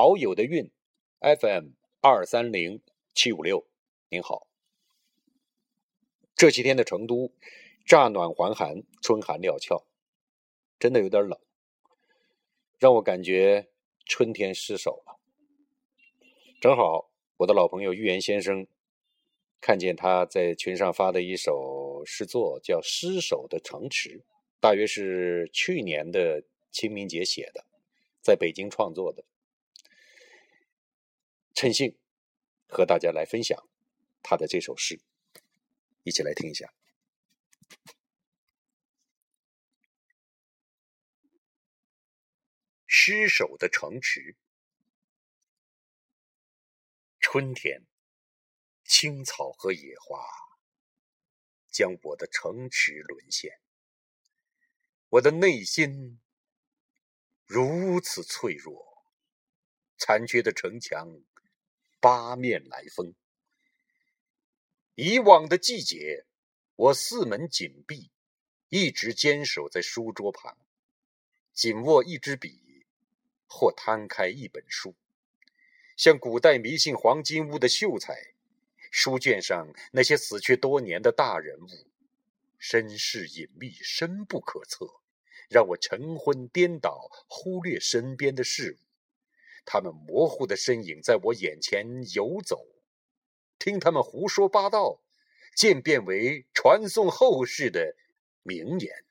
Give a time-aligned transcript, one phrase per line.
[0.00, 0.70] 好友的韵
[1.18, 2.80] FM 二三零
[3.14, 3.66] 七五六，
[4.10, 4.46] 您好。
[6.36, 7.32] 这几天的成都，
[7.84, 9.84] 乍暖还寒，春寒料峭，
[10.78, 11.36] 真的有点冷，
[12.78, 13.70] 让我感觉
[14.04, 15.18] 春天失守了。
[16.60, 18.68] 正好我的老朋友玉言先生，
[19.60, 24.20] 看见他在群上发的一首诗作，叫《失守的城池》，
[24.60, 27.66] 大约是去年的清明节写的，
[28.22, 29.24] 在北京创作的。
[31.60, 31.98] 趁兴
[32.68, 33.68] 和大家来分享
[34.22, 35.00] 他的这首诗，
[36.04, 36.72] 一起来听一下。
[42.86, 44.36] 失守的城池，
[47.18, 47.84] 春天，
[48.84, 50.24] 青草和野花
[51.72, 53.58] 将我的城池沦陷，
[55.08, 56.20] 我的内心
[57.46, 59.02] 如此脆弱，
[59.96, 61.20] 残缺的城墙。
[62.00, 63.14] 八面来风。
[64.94, 66.26] 以往的季节，
[66.76, 68.10] 我四门紧闭，
[68.68, 70.58] 一直坚守在书桌旁，
[71.52, 72.84] 紧握一支笔，
[73.46, 74.94] 或摊开一本书，
[75.96, 78.34] 像古代迷信黄金屋的秀才。
[78.90, 81.90] 书卷上那些死去多年的大人物，
[82.58, 85.02] 身世隐秘，深不可测，
[85.50, 88.87] 让我晨昏颠倒，忽略身边的事物。
[89.70, 92.64] 他们模糊的身影在我眼前游走，
[93.58, 95.02] 听他们胡说八道，
[95.54, 97.94] 渐变为传颂后世的
[98.42, 99.04] 名言。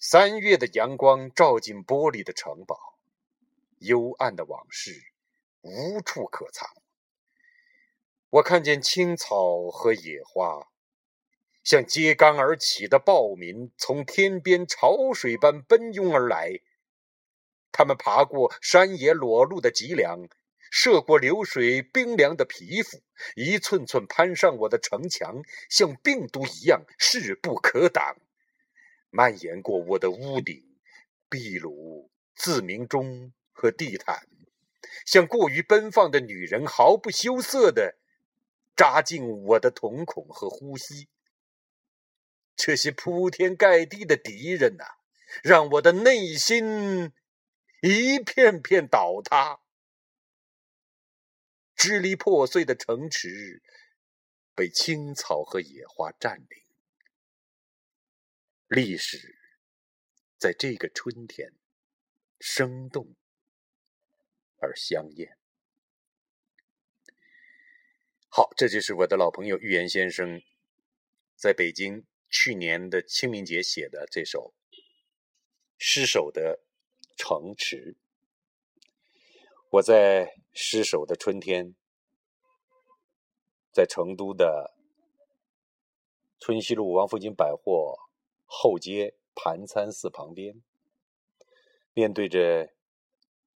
[0.00, 2.98] 三月的阳光照进玻璃的城堡，
[3.78, 5.12] 幽暗的往事
[5.60, 6.68] 无处可藏。
[8.30, 10.68] 我看见青草和野花，
[11.62, 16.60] 像揭竿而起的暴民，从天边潮水般奔涌而来。
[17.72, 20.28] 他们爬过山野裸露的脊梁，
[20.70, 23.00] 涉过流水冰凉的皮肤，
[23.34, 28.16] 一寸寸攀上我的城墙，像病毒一样势不可挡，
[29.10, 30.62] 蔓延过我的屋顶、
[31.28, 34.26] 壁炉、自鸣钟和地毯，
[35.04, 37.96] 像过于奔放的女人，毫不羞涩地
[38.76, 41.08] 扎进我的瞳孔和呼吸。
[42.56, 44.84] 这些铺天盖地的敌人呐，
[45.42, 47.12] 让我的内心。
[47.82, 49.60] 一片片倒塌，
[51.74, 53.62] 支离破碎的城池
[54.54, 56.62] 被青草和野花占领。
[58.66, 59.38] 历史
[60.36, 61.54] 在这个春天
[62.38, 63.16] 生动
[64.58, 65.38] 而香艳。
[68.28, 70.42] 好，这就是我的老朋友预言先生
[71.34, 74.54] 在北京去年的清明节写的这首
[75.78, 76.62] 失守的。
[77.20, 77.98] 城池，
[79.68, 81.76] 我在失守的春天，
[83.70, 84.74] 在成都的
[86.38, 87.98] 春熙路王府井百货
[88.46, 90.62] 后街盘参寺旁边，
[91.92, 92.72] 面对着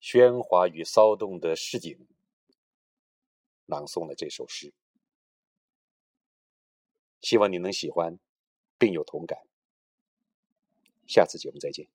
[0.00, 2.06] 喧哗与骚动的市井，
[3.66, 4.72] 朗诵了这首诗。
[7.20, 8.20] 希望你能喜欢，
[8.78, 9.36] 并有同感。
[11.08, 11.88] 下次节目再见。